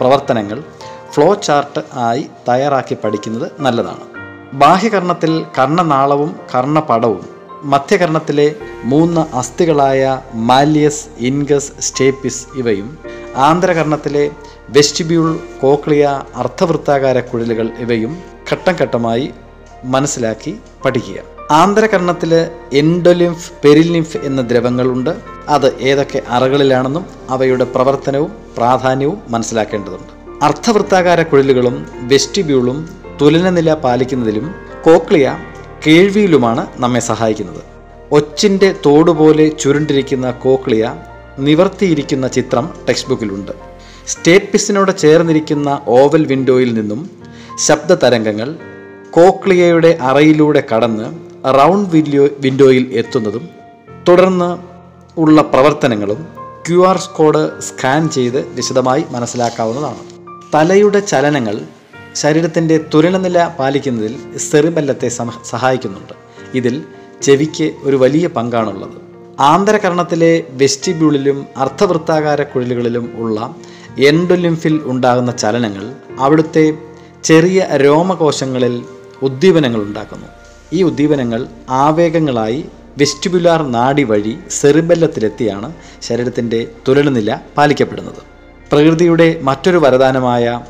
പ്രവർത്തനങ്ങൾ 0.00 0.64
ഫ്ലോ 1.10 1.34
ചാർട്ട് 1.34 1.80
ആയി 1.94 2.26
തയ്യാറാക്കി 2.48 2.96
പഠിക്കുന്നത് 3.04 3.52
നല്ലതാണ്. 3.60 4.04
ബാഹ്യകർണത്തിൽ 4.52 5.46
കർണനാളവും 5.58 6.36
കർണപടവും 6.54 7.34
മധ്യകർണത്തിലെ 7.72 8.46
മൂന്ന് 8.92 9.22
അസ്ഥികളായ 9.40 10.00
മാലിയസ് 10.48 11.04
ഇൻഗസ് 11.28 11.72
സ്റ്റേപ്പിസ് 11.80 12.46
ഇവയും 12.58 12.88
ആന്തരകർണത്തിലെ 13.36 14.24
വെസ്റ്റിബ്യൂൾ 14.70 15.28
കോക്ലിയ 15.60 16.04
അർദ്ധവൃത്താകാര 16.42 17.20
കുഴലുകൾ 17.20 17.68
ഇവയും 17.84 18.12
ഘട്ടം 18.52 18.76
ഘട്ടമായി 18.82 19.26
മനസ്സിലാക്കി 19.84 20.52
പഠിക്കുക. 20.84 21.18
ആന്തരകർണത്തിൽ 21.50 22.32
എൻഡോലിംഫ് 22.80 23.48
പെരിലിംഫ് 23.64 24.20
എന്ന 24.28 24.42
ദ്രവങ്ങളുണ്ട് 24.42 25.12
അത് 25.48 25.68
ഏതൊക്കെ 25.80 26.22
അറകളിലാണെന്നും 26.28 27.06
അവയുടെ 27.30 27.64
പ്രവർത്തനവും 27.64 28.30
പ്രാധാന്യവും 28.58 29.18
മനസ്സിലാക്കേണ്ടതുണ്ട്. 29.28 30.12
അർദ്ധവൃത്താകാര 30.42 31.22
കുഴലുകളും 31.22 31.76
വെസ്റ്റിബ്യൂളും 32.12 32.78
തുലനനില 33.20 33.74
പാലിക്കുന്നതിലും 33.74 34.46
കോക്ലിയ 34.84 35.26
കേൾവിയിലുമാണ് 35.86 36.66
നമ്മെ 36.76 37.00
സഹായിക്കുന്നത്. 37.00 37.62
ഒച്ചിന്റെ 38.12 38.74
തോടുപോലെ 38.86 39.48
ചുരുണ്ടിരിക്കുന്ന 39.48 40.30
കോക്ലിയ 40.30 40.94
നിവർത്തിയിരിക്കുന്ന 41.38 42.28
ചിത്രം 42.28 42.70
ടെക്സ്റ്റ് 42.88 43.08
ബുക്കിലുണ്ട് 43.08 43.52
സ്റ്റേറ്റ് 44.06 44.46
പിസിനോട് 44.46 44.98
ചേർന്നിരിക്കുന്ന 44.98 45.80
ഓവൽ 45.88 46.24
വിൻഡോയിൽ 46.26 46.74
നിന്നും 46.74 47.10
ശബ്ദ 47.58 47.92
തരംഗങ്ങൾ 47.92 48.48
കോക്ലിയയുടെ 49.10 49.98
അറയിലൂടെ 50.00 50.62
കടന്ന് 50.74 51.06
റൗണ്ട് 51.58 51.90
വിൻഡോ 51.90 52.28
വിൻഡോയിൽ 52.38 52.92
എത്തുന്നതും 52.92 53.48
തുടർന്ന് 54.08 54.50
ഉള്ള 55.20 55.42
പ്രവർത്തനങ്ങളും 55.42 56.26
ക്യു 56.68 56.86
ആർ 56.86 56.98
കോഡ് 57.16 57.60
സ്കാൻ 57.62 58.10
ചെയ്ത് 58.10 58.48
വിശദമായി 58.48 59.04
മനസ്സിലാക്കാവുന്നതാണ്. 59.10 60.02
തലയുടെ 60.54 61.00
ചലനങ്ങൾ 61.00 61.56
ശരീരത്തിന്റെ 62.14 62.80
തുലനനില 62.94 63.48
പാലിക്കുന്നതിൽ 63.58 64.38
സെറിബല്ലത്തെ 64.38 65.08
സഹായിക്കുന്നുണ്ട്. 65.44 66.12
ഇതിൽ 66.54 66.82
ചെവിക്ക് 67.22 67.72
ഒരു 67.82 67.96
വലിയ 67.96 68.26
പങ്കാണുള്ളത്. 68.26 68.98
ആന്തരകരണത്തിലെ 69.40 70.44
വെസ്റ്റിബ്യൂളിലും 70.50 71.46
അർദ്ധവൃത്താകാര 71.56 72.42
കുഴലുകളിലും 72.42 73.12
ഉള്ള 73.16 73.54
എൻഡൊലിംഫിൽ 73.98 74.80
ഉണ്ടാകുന്ന 74.84 75.32
ചലനങ്ങൾ 75.32 75.92
അവിടുത്തെ 76.18 76.74
ചെറിയ 77.24 77.68
രോമകോശങ്ങളിൽ 77.76 78.84
ഉദ്ദീപനങ്ങൾ 79.22 79.82
ഉണ്ടാക്കുന്നു. 79.82 80.26
ഈ 80.72 80.82
ഉദ്ദീപനങ്ങൾ 80.82 81.46
ആവേഗങ്ങളായി 81.70 82.64
വെസ്റ്റിബുലാർ 82.98 83.62
നാഡി 83.72 84.02
വഴി 84.02 84.38
സെറിബല്ലത്തിലെത്തിയാണ് 84.50 85.72
ശരീരത്തിന്റെ 86.02 86.66
തുലനനില 86.88 87.38
പാലിക്കപ്പെടുന്നത്. 87.56 88.22
പ്രകൃതിയുടെ 88.72 89.40
മറ്റൊരു 89.42 89.78
വരദാനമായ 89.78 90.60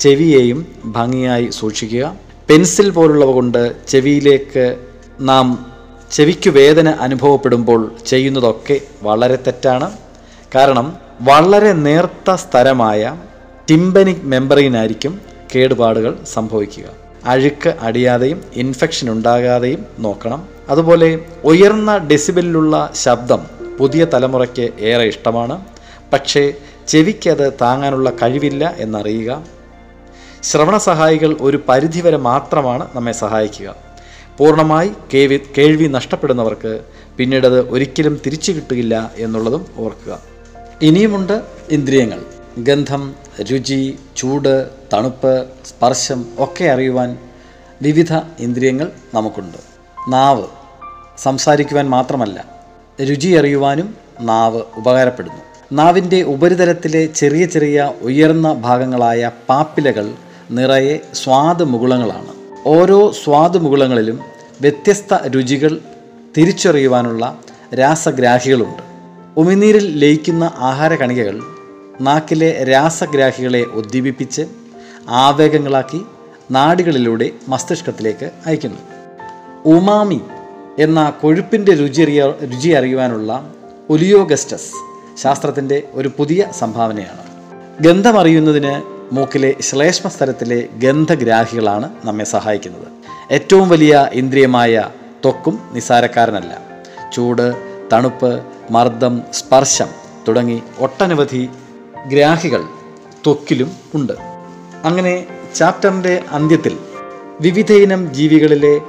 ചെവിയെയും 0.00 0.66
ഭംഗിയായി 0.84 1.48
സൂക്ഷിക്കുക. 1.50 2.16
പെൻസിൽ 2.50 2.90
പോലുള്ളവ 2.90 3.32
കൊണ്ട് 3.32 3.86
ചെവിയിലേക്ക് 3.86 4.76
നാം 5.20 5.72
ചെവിക്കു 6.12 6.50
വേദന 6.50 6.88
അനുഭവപ്പെടുമ്പോൾ 6.88 7.92
ചെയ്യുന്നതൊക്കെ 8.06 8.80
വളരെ 9.02 9.36
തെറ്റാണ്. 9.36 9.92
കാരണം 10.54 10.96
വളരെ 11.20 11.72
നേർത്ത 11.72 12.34
സ്ഥലമായ 12.34 13.16
ടിംബനിക് 13.70 14.22
മെമ്പറിനായിരിക്കും 14.22 15.20
കേടുപാടുകൾ 15.54 16.18
സംഭവിക്കുക. 16.32 16.84
അഴുക്ക് 17.24 17.74
അടിയാതെയും 17.80 18.42
ഇൻഫെക്ഷൻ 18.54 19.10
ഉണ്ടാകാതെയും 19.10 19.86
നോക്കണം. 19.98 20.48
അതുപോലെ 20.68 21.18
ഉയർന്ന 21.44 21.98
ഡെസിബലിലുള്ള 21.98 22.90
ശബ്ദം 22.94 23.46
പുതിയ 23.78 24.04
തലമുറയ്ക്ക് 24.04 24.70
ഏറെ 24.80 25.04
ഇഷ്ടമാണ്. 25.04 25.64
പക്ഷേ 26.12 26.52
ചെവിക്കത് 26.88 27.52
താങ്ങാനുള്ള 27.60 28.10
കഴിവില്ല 28.10 28.74
എന്നറിയുക. 28.78 29.42
ശ്രവണ 30.44 30.78
സഹായികൾ 30.78 31.36
ഒരു 31.40 31.62
പരിധിവരെ 31.68 32.16
മാത്രമാണ് 32.16 32.88
നമ്മെ 32.94 33.12
സഹായിക്കുക. 33.12 33.74
പൂർണമായി 34.38 34.90
കേവി 35.14 35.40
കേൾവി 35.58 35.86
നഷ്ടപ്പെടുന്നവർക്ക് 35.86 36.80
പിന്നീട് 37.16 37.46
അത് 37.46 37.68
ഒരിക്കലും 37.68 38.20
തിരിച്ചു 38.26 38.52
കിട്ടുകയില്ല 38.52 39.12
എന്നുള്ളതും 39.16 39.66
ഓർക്കുക. 39.76 40.20
ഇനിയുമുണ്ട് 40.82 41.42
ഇന്ദ്രിയങ്ങൾ. 41.70 42.20
ഗന്ധം 42.58 43.14
രുചി 43.52 43.98
ചൂട് 44.16 44.68
തണുപ്പ് 44.92 45.46
സ്പർശം 45.66 46.26
ഒക്കെ 46.38 46.64
അറിയുവാൻ 46.64 47.18
വിവിധ 47.82 48.12
ഇന്ദ്രിയങ്ങൾ 48.38 48.92
നമുക്കുണ്ട്. 49.14 49.58
നാവ് 50.08 50.44
സംസാരിക്കുവാൻ 51.18 51.88
മാത്രമല്ല 51.88 52.44
രുചി 53.00 53.28
അറിയുവാനും 53.28 53.94
നാവ് 54.20 54.62
ഉപകാരപ്പെടുന്നു. 54.76 55.42
നാവിന്റെ 55.72 56.22
ഉപരിതലത്തിലെ 56.22 57.06
ചെറിയ 57.06 57.46
ചെറിയ 57.46 57.92
ഉയർന്ന 58.02 58.52
ഭാഗങ്ങളായ 58.52 59.30
പാപ്പിലകൾ 59.48 60.14
നിറയെ 60.50 61.00
സ്വാദ് 61.14 61.64
മുകുളങ്ങളാണ് 61.64 62.34
ഓരോ 62.66 63.12
സ്വാദ് 63.24 63.58
മുകുളങ്ങളിലും 63.58 64.20
വ്യത്യസ്ത 64.60 65.14
രുചികൾ 65.14 65.78
തിരിച്ചറിയുവാനുള്ള 66.36 67.38
രാസഗ്രാഹികളുണ്ട്. 67.74 68.82
ഉമിനീരിൽ 69.36 69.98
ലയിക്കുന്ന 69.98 70.52
ആഹാര 70.56 70.94
കണികകൾ 70.94 71.40
നാക്കിലെ 72.00 72.64
രാസഗ്രാഹികളെ 72.64 73.62
ഉദ്ദീപിപ്പിച്ച് 73.62 74.46
ആവേഗങ്ങളാക്കി 75.08 76.00
നാടികളിലൂടെ 76.50 77.30
മസ്തിഷ്കത്തിലേക്ക് 77.48 78.30
അയക്കുന്നു 78.46 78.78
ഉമാമി 79.64 80.20
എന്ന 80.78 81.12
കൊഴുപ്പിന്റെ 81.22 81.72
രുചി 81.72 82.02
അറിയ 82.02 82.32
രുചി 82.42 82.68
അറിയുവാനുള്ള 82.68 83.54
ഒലിയോഗസ്റ്റസ് 83.90 84.72
ശാസ്ത്രത്തിന്റെ 85.22 85.82
ഒരു 85.92 86.10
പുതിയ 86.16 86.46
സംഭാവനയാണ്. 86.58 87.24
ഗന്ധമറിയുന്നതിന് 87.82 88.93
മൂക്കിലെ 89.14 89.54
ശ്ലേഷ്മ 89.60 90.08
സ്ഥലത്തിലെ 90.08 90.68
ഗന്ധഗ്രാഹികളാണ് 90.78 91.88
നമ്മെ 92.04 92.24
സഹായിക്കുന്നത്. 92.24 92.88
ഏറ്റവും 93.32 93.68
വലിയ 93.68 94.10
ഇന്ദ്രിയമായ 94.12 94.88
ത്വക്കും 95.24 95.58
നിസാരക്കാരനല്ല 95.72 96.52
ചൂട് 97.12 97.54
തണുപ്പ് 97.92 98.42
മർദ്ദം 98.70 99.22
സ്പർശം 99.32 99.86
തുടങ്ങി 100.28 100.62
ഒട്ടനവധി 100.78 101.48
ഗ്രാഹികൾ 102.06 102.62
ത്വക്കിലും 103.24 103.70
ഉണ്ട്. 103.94 104.12
അങ്ങനെ 104.84 105.26
ചാപ്റ്ററിന്റെ 105.54 106.22
അന്ത്യത്തിൽ 106.32 106.78
വിവിധയിനം 107.40 108.14
ജീവികളിലെ 108.14 108.80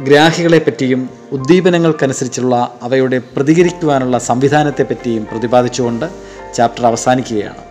ഗ്രാഹികളെ 0.00 0.58
പറ്റിയും 0.58 1.10
ഉദ്ദീപനങ്ങൾക്കനുസരിച്ചുള്ള 1.32 2.74
അവയുടെ 2.82 3.18
പ്രതികരിക്കുവാനുള്ള 3.36 4.18
സംവിധാനത്തെപ്പറ്റിയും 4.18 5.26
പ്രതിപാദിച്ചുകൊണ്ട് 5.30 6.06
ചാപ്റ്റർ 6.54 6.86
അവസാനിക്കുകയാണ്. 6.86 7.62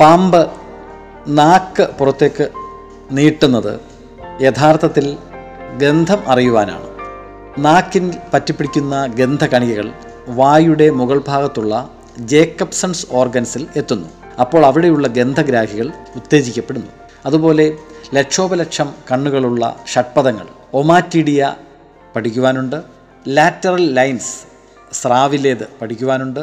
പാമ്പ് 0.00 0.59
നാക്ക് 1.28 1.88
പുറത്തേക്ക് 1.98 2.48
നീട്ടുന്നത് 3.12 3.80
യഥാർത്ഥത്തിൽ 4.42 5.16
ഗന്ധം 5.78 6.18
അറിയുവാനാണ്. 6.26 6.90
നാക്കിൻ 7.58 8.12
പറ്റിപ്പിടിക്കുന്ന 8.34 9.06
ഗന്ധകണികകൾ 9.06 9.92
വായുടെ 10.28 10.90
മുകൾ 10.90 11.24
ഭാഗത്തുള്ള 11.28 11.90
ജേക്കബ്സൺസ് 12.18 13.06
ഓർഗൻസിൽ 13.10 13.66
എത്തുന്നു. 13.76 14.08
അപ്പോൾ 14.40 14.66
അവിടെയുള്ള 14.66 15.08
ഗന്ധഗ്രാഹികൾ 15.08 15.92
ഉത്തേജിക്കപ്പെടുന്നു. 16.16 16.86
അതുപോലെ 17.26 17.76
ലക്ഷോപലക്ഷം 18.14 18.92
കണ്ണുകളുള്ള 19.12 19.76
ഷഡ്പഥങ്ങൾ 19.86 20.46
ഒമാറ്റിഡിയ 20.74 21.54
പഠിക്കുവാനുണ്ട്. 22.16 22.76
ലാറ്ററൽ 23.28 23.94
ലൈൻസ് 23.94 24.36
സ്രാവിലേത് 24.92 25.68
പഠിക്കുവാനുണ്ട്. 25.82 26.40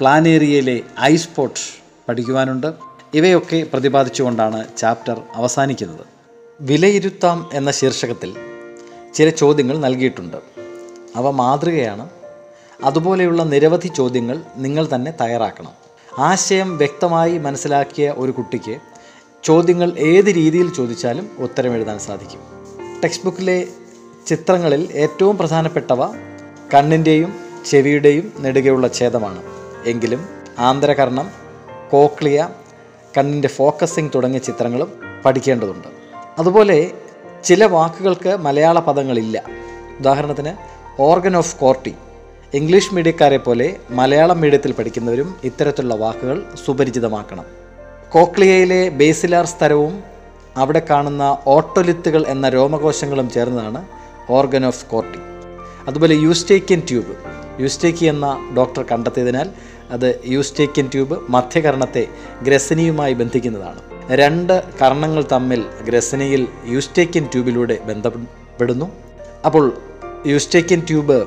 പ്ലാനേറിയയിലെ 0.00 0.80
ഐസ്പോട്ട് 1.00 1.60
പഠിക്കുവാനുണ്ട്. 2.08 2.93
ഇവയൊക്കെ 3.14 3.66
പ്രതിപാദിച്ചുകൊണ്ടാണ് 3.72 4.64
ചാപ്റ്റർ 4.76 5.22
അവസാനിക്കുന്നത്. 5.34 6.06
വിലയിരുത്താം 6.60 7.50
എന്ന 7.52 7.70
ശീർഷകത്തിൽ 7.70 8.36
ചില 9.14 9.28
ചോദ്യങ്ങൾ 9.28 9.78
നൽകിയിട്ടുണ്ട്. 9.78 10.36
അവ 11.16 11.30
മാതൃകയാണ്. 11.30 12.08
അതുപോലെയുള്ള 12.84 13.42
നിരവധി 13.42 13.88
ചോദ്യങ്ങൾ 13.88 14.40
നിങ്ങൾ 14.56 14.88
തന്നെ 14.94 15.10
തയ്യാറാക്കണം. 15.20 15.72
ആശയം 16.18 16.78
വ്യക്തമായി 16.78 17.38
മനസ്സിലാക്കിയ 17.38 18.14
ഒരു 18.16 18.32
കുട്ടിക്ക് 18.32 18.78
ചോദ്യങ്ങൾ 19.44 19.98
ഏത് 19.98 20.26
രീതിയിൽ 20.26 20.74
ചോദിച്ചാലും 20.74 21.30
ഉത്തരം 21.38 21.74
എഴുതാൻ 21.74 21.98
സാധിക്കും. 21.98 22.40
ടെക്സ്റ്റ് 23.04 23.24
ബുക്കിലെ 23.24 23.66
ചിത്രങ്ങളിൽ 24.26 24.88
ഏറ്റവും 24.92 25.36
പ്രധാനപ്പെട്ടവ 25.36 26.06
കണ്ണിന്റെയും 26.74 27.34
ചെവിയുടെയും 27.66 28.32
നെടുകയുള്ള 28.38 28.90
ഛേദമാണ്. 28.94 29.42
എങ്കിലും 29.86 30.28
ആന്തരകർണം 30.58 31.30
കോക്ലിയ 31.90 32.48
കണ്ണിന്റെ 33.16 33.48
ഫോക്കസിംഗ് 33.48 34.10
തുടങ്ങിയ 34.14 34.38
ചിത്രങ്ങളും 34.38 34.92
പഠിക്കേണ്ടതുണ്ട്. 35.24 35.88
അതുപോലെ 36.38 36.90
ചില 37.44 37.64
വാക്കുകൾക്ക് 37.64 38.36
മലയാള 38.36 38.78
പദങ്ങളില്ല. 38.78 39.42
ഉദാഹരണത്തിന് 40.00 40.52
ഓർഗൻ 41.02 41.36
ഓഫ് 41.36 41.56
കോർട്ടി 41.56 41.94
ഇംഗ്ലീഷ് 42.54 42.94
മീഡിയക്കാരെ 42.94 43.36
പോലെ 43.36 43.76
മലയാളം 43.90 44.40
മീഡിയത്തിൽ 44.40 44.72
പഠിക്കുന്നവരും 44.72 45.34
ഇത്തരത്തിലുള്ള 45.44 45.94
വാക്കുകൾ 45.94 46.46
സുപരിചിതമാക്കണം. 46.66 47.44
കോക്ലിയയിലെ 48.12 48.88
ബേസിലാർ 48.88 49.46
സ്ഥലവും 49.46 50.02
അവിടെ 50.56 50.82
കാണുന്ന 50.90 51.38
ഓട്ടോലിത്തുകൾ 51.46 52.26
എന്ന 52.26 52.48
രോമകോശങ്ങളും 52.48 53.30
ചേർന്നതാണ് 53.30 53.86
ഓർഗൻ 54.30 54.66
ഓഫ് 54.66 54.84
കോർട്ടി 54.86 55.18
അതുപോലെ 55.88 56.14
യൂസ്റ്റേക്കിയൻ 56.14 56.82
ട്യൂബ് 56.88 57.14
യൂസ്റ്റേക്കി 57.62 58.04
എന്ന 58.04 58.52
ഡോക്ടർ 58.56 58.82
കണ്ടെത്തിയതിനാൽ 58.82 59.50
അത് 59.90 60.20
യൂസ്റ്റേക്കിൻ 60.26 60.86
ട്യൂബ് 60.86 61.18
മധ്യകർണത്തെ 61.30 62.06
ഗ്രസനിയുമായി 62.42 63.12
ബന്ധിക്കുന്നതാണ്. 63.12 63.80
രണ്ട് 64.10 64.62
കർണങ്ങൾ 64.82 65.24
തമ്മിൽ 65.32 65.64
ഗ്രസനിയിൽ 65.84 66.48
യൂസ്റ്റേക്കിൻ 66.66 67.24
ട്യൂബിലൂടെ 67.24 67.78
ബന്ധപ്പെടുന്നു. 67.84 68.90
അപ്പോൾ 69.44 69.74
യൂസ്റ്റേക്കിൻ 70.26 70.80
ട്യൂബ് 70.80 71.26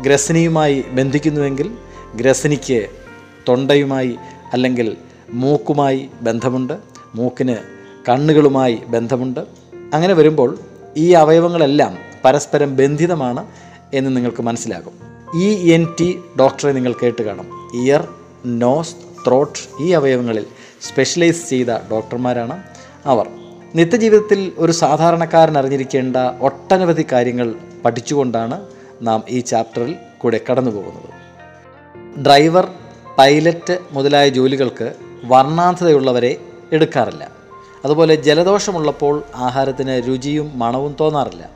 ഗ്രസനിയുമായി 0.00 0.84
ബന്ധിക്കുന്നുവെങ്കിൽ 0.88 1.70
ഗ്രസനിക്ക് 2.14 2.86
തൊണ്ടയുമായി 3.48 4.16
അല്ലെങ്കിൽ 4.52 4.96
മൂക്കുമായി 5.30 6.08
ബന്ധമുണ്ട് 6.20 6.72
മൂക്കിന് 7.14 7.56
കണ്ണുകളുമായി 8.08 8.82
ബന്ധമുണ്ട്. 8.86 9.40
അങ്ങനെ 9.94 10.14
വരുമ്പോൾ 10.14 10.58
ഈ 10.96 11.12
അവയവങ്ങളെല്ലാം 11.12 11.98
പരസ്പരം 12.24 12.76
ബന്ധിതമാണ് 12.76 13.46
എന്ന് 13.94 14.16
നിങ്ങൾക്ക് 14.16 14.42
മനസ്സിലാകും. 14.42 14.92
ഇ 15.40 15.72
എൻ 15.72 15.86
ടി 16.00 16.20
ഡോക്ടറെ 16.40 16.72
നിങ്ങൾ 16.72 16.94
കേട്ട് 17.02 17.22
കാണും. 17.22 17.57
ഇയർ 17.74 18.08
നോസ് 18.46 18.96
ത്രോട്ട് 19.26 19.82
ഈ 19.82 19.92
അവയവങ്ങളിൽ 19.92 20.46
സ്പെഷ്യലൈസ് 20.80 21.48
ചെയ്ത 21.48 21.66
ഡോക്ടർമാരാണ് 21.66 22.62
അവർ. 23.06 23.28
നിത്യജീവിതത്തിൽ 23.74 24.52
ഒരു 24.58 24.72
സാധാരണക്കാരൻ 24.72 25.58
അറിഞ്ഞിരിക്കേണ്ട 25.58 26.16
ഒട്ടനവധി 26.40 27.06
കാര്യങ്ങൾ 27.12 27.54
പഠിച്ചുകൊണ്ടാണ് 27.84 28.66
നാം 29.02 29.22
ഈ 29.28 29.40
ചാപ്റ്ററിൽ 29.40 29.96
കൂടെ 30.18 30.40
കടന്നു 30.50 30.70
പോകുന്നത് 30.70 31.18
ഡ്രൈവർ 32.20 32.68
പൈലറ്റ് 33.18 33.78
മുതലായ 33.92 34.28
ജോലികൾക്ക് 34.28 34.94
വർണാന്ധതയുള്ളവരെ 35.24 36.36
എടുക്കാറില്ല. 36.72 37.30
അതുപോലെ 37.84 38.14
ജലദോഷമുള്ളപ്പോൾ 38.14 39.22
ആഹാരത്തിന് 39.34 40.02
രുചിയും 40.08 40.58
മണവും 40.58 40.96
തോന്നാറില്ല. 41.00 41.50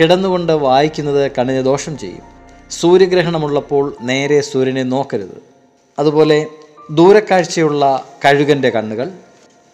കിടന്നുകൊണ്ട് 0.00 0.52
വായിക്കുന്നത് 0.52 1.30
കണ്ണിന് 1.38 1.64
ദോഷം 1.64 1.98
ചെയ്യും. 1.98 2.35
സൂര്യഗ്രഹണമുള്ളപ്പോൾ 2.70 3.96
നേരെ 4.00 4.40
സൂര്യനെ 4.40 4.82
നോക്കരുത്. 4.82 5.42
അതുപോലെ 5.98 6.46
ദൂരക്കാഴ്ചയുള്ള 6.90 8.04
കഴുകന്റെ 8.24 8.70
കണ്ണുകൾ 8.70 9.10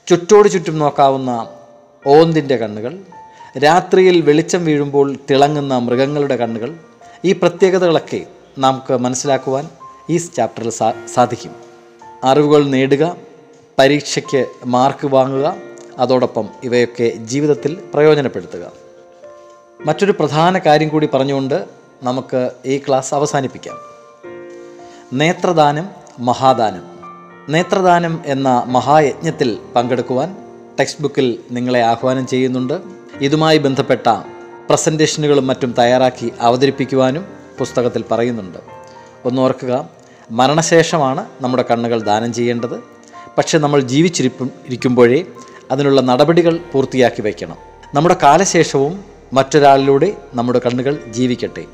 ചുറ്റോട് 0.08 0.48
ചുറ്റും 0.48 0.78
നോക്കാവുന്ന 0.78 1.48
ഓന്തിന്റെ 2.06 2.56
കണ്ണുകൾ 2.56 2.98
രാത്രിയിൽ 3.58 4.20
വെളിച്ചം 4.20 4.64
വീഴുമ്പോൾ 4.64 5.16
തിളങ്ങുന്ന 5.30 5.78
മൃഗങ്ങളുടെ 5.78 6.36
കണ്ണുകൾ 6.36 6.76
ഈ 7.24 7.32
പ്രത്യേകതകളൊക്കെ 7.32 8.26
നമുക്ക് 8.58 8.96
മനസ്സിലാക്കുവാൻ 8.96 9.68
ഈ 10.10 10.16
ചാപ്റ്ററിൽ 10.16 10.70
സാ 10.70 10.92
സാധിക്കും. 11.14 11.52
അറിവുകൾ 12.24 12.64
നേടുക 12.64 13.16
പരീക്ഷയ്ക്ക് 13.78 14.46
മാർക്ക് 14.64 15.06
വാങ്ങുക 15.06 15.56
അതോടൊപ്പം 15.98 16.48
ഇവയൊക്കെ 16.64 17.08
ജീവിതത്തിൽ 17.08 17.78
പ്രയോജനപ്പെടുത്തുക. 17.94 18.72
മറ്റൊരു 19.86 20.12
പ്രധാന 20.12 20.58
കാര്യം 20.58 20.88
കൂടി 20.88 21.08
പറഞ്ഞുകൊണ്ട് 21.14 21.81
നമുക്ക് 22.02 22.50
ഈ 22.66 22.78
ക്ലാസ് 22.78 23.14
അവസാനിപ്പിക്കാം. 23.14 23.76
നേത്രദാനം 25.12 25.88
മഹാദാനം. 26.18 26.82
നേത്രദാനം 27.48 28.22
എന്ന 28.26 28.64
മഹായജ്ഞത്തിൽ 28.66 29.58
പങ്കെടുക്കുവാൻ 29.76 30.36
ടെക്സ്റ്റ് 30.80 31.02
ബുക്കിൽ 31.02 31.38
നിങ്ങളെ 31.50 31.82
ആഹ്വാനം 31.82 32.26
ചെയ്യുന്നുണ്ട്. 32.26 32.80
ഇതുമായി 33.20 33.58
ബന്ധപ്പെട്ട 33.58 34.08
പ്രസന്റേഷനുകളും 34.68 35.46
മറ്റും 35.46 35.74
തയ്യാറാക്കി 35.78 36.32
അവതരിപ്പിക്കുവാനും 36.40 37.26
പുസ്തകത്തിൽ 37.58 38.04
പറയുന്നുണ്ട്. 38.10 38.58
ഒന്നോർക്കുക 39.24 39.88
മരണശേഷമാണ് 40.30 41.26
നമ്മുടെ 41.40 41.64
കണ്ണുകൾ 41.70 42.02
ദാനം 42.02 42.32
ചെയ്യേണ്ടത്. 42.32 42.84
പക്ഷെ 43.38 43.58
നമ്മൾ 43.58 43.80
ജീവിച്ചിരിപ്പും 43.80 44.50
ഇരിക്കുമ്പോഴേ 44.66 45.24
അതിനുള്ള 45.70 46.00
നടപടികൾ 46.00 46.60
പൂർത്തിയാക്കി 46.72 47.22
വയ്ക്കണം. 47.22 47.56
നമ്മുടെ 47.94 48.16
കാലശേഷവും 48.22 49.04
മറ്റൊരാളിലൂടെ 49.32 50.16
നമ്മുടെ 50.34 50.60
കണ്ണുകൾ 50.66 51.04
ജീവിക്കട്ടെ. 51.10 51.64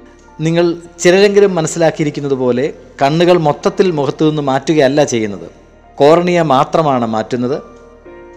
നിങ്ങൾ 0.40 0.76
ചിലരെങ്കിലും 0.98 1.54
മനസ്സിലാക്കിയിരിക്കുന്നത് 1.54 2.34
പോലെ 2.34 2.72
കണ്ണുകൾ 3.02 3.38
മൊത്തത്തിൽ 3.38 3.90
മുഖത്തു 3.90 4.24
നിന്ന് 4.24 4.42
മാറ്റുകയല്ല 4.42 5.04
ചെയ്യുന്നത്. 5.04 5.50
കോർണിയ 5.96 6.42
മാത്രമാണ് 6.42 7.06
മാറ്റുന്നത്. 7.06 7.62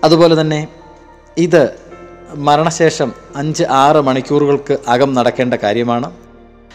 അതുപോലെ 0.04 0.42
തന്നെ 0.42 0.68
ഇത് 1.38 1.76
മരണശേഷം 2.36 3.14
അഞ്ച് 3.36 3.64
ആറ് 3.64 3.98
മണിക്കൂറുകൾക്ക് 3.98 4.78
അകം 4.88 5.14
നടക്കേണ്ട 5.14 5.54
കാര്യമാണ്. 5.54 6.12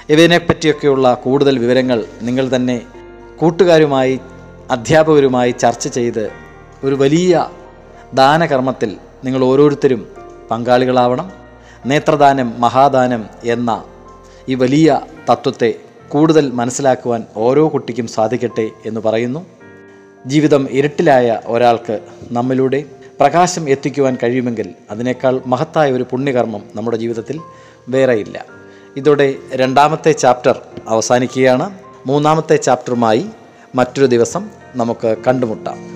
ഇതിനെപ്പറ്റിയൊക്കെയുള്ള 0.08 1.14
കൂടുതൽ 1.14 1.58
വിവരങ്ങൾ 1.58 2.04
നിങ്ങൾ 2.22 2.50
തന്നെ 2.54 2.82
കൂട്ടുകാരുമായി 3.36 4.20
അധ്യാപകരുമായി 4.70 5.50
ചർച്ച 5.50 5.88
ചെയ്ത് 5.88 6.30
ഒരു 6.84 6.94
വലിയ 6.94 7.48
ദാനകർമ്മത്തിൽ 8.14 8.96
നിങ്ങൾ 9.24 9.44
ഓരോരുത്തരും 9.44 10.08
പങ്കാളികളാവണം. 10.50 11.32
നേത്രദാനം 11.86 12.60
മഹാദാനം 12.60 13.24
എന്ന 13.44 13.84
ഈ 14.48 14.54
വലിയ 14.54 15.00
തത്വത്തെ 15.30 15.74
കൂടുതൽ 16.08 16.50
മനസ്സിലാക്കുവാൻ 16.50 17.24
ഓരോ 17.36 17.70
കുട്ടിക്കും 17.74 18.06
സാധിക്കട്ടെ 18.06 18.70
എന്ന് 18.86 19.00
പറയുന്നു. 19.00 19.46
ജീവിതം 20.26 20.68
ഇരുട്ടിലായ 20.70 21.40
ഒരാൾക്ക് 21.46 22.00
നമ്മിലൂടെ 22.30 22.84
പ്രകാശം 23.20 23.68
എത്തിക്കുവാൻ 23.68 24.18
കഴിയുമെങ്കിൽ 24.22 24.74
അതിനേക്കാൾ 24.90 25.40
മഹത്തായ 25.46 25.92
ഒരു 25.92 26.06
പുണ്യകർമ്മം 26.10 26.62
നമ്മുടെ 26.74 26.96
ജീവിതത്തിൽ 26.96 27.40
വേറെയില്ല. 27.88 28.44
ഇതോടെ 28.96 29.34
രണ്ടാമത്തെ 29.52 30.12
ചാപ്റ്റർ 30.12 30.60
അവസാനിക്കുകയാണ്. 30.88 31.78
മൂന്നാമത്തെ 32.06 32.56
ചാപ്റ്ററുമായി 32.56 33.26
മറ്റൊരു 33.74 34.06
ദിവസം 34.06 34.50
നമുക്ക് 34.76 35.16
കണ്ടുമുട്ടാം. 35.26 35.95